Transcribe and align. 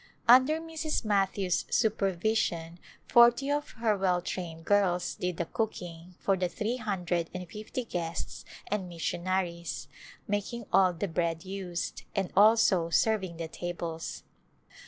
Under 0.27 0.59
Mrs. 0.59 1.05
Matthews' 1.05 1.63
super 1.69 2.09
vision 2.11 2.79
forty 3.07 3.51
of 3.51 3.69
her 3.73 3.95
well 3.95 4.19
trained 4.19 4.65
girls 4.65 5.13
did 5.13 5.37
the 5.37 5.45
cooking 5.45 6.15
for 6.17 6.35
the 6.35 6.49
three 6.49 6.77
hundred 6.77 7.29
and 7.35 7.47
fifty 7.47 7.83
guests 7.85 8.43
and 8.65 8.89
mission 8.89 9.27
aries, 9.27 9.87
making 10.27 10.65
all 10.73 10.91
the 10.91 11.07
bread 11.07 11.45
used, 11.45 12.01
and 12.15 12.33
also 12.35 12.89
serving 12.89 13.37
the 13.37 13.47
tables. 13.47 14.23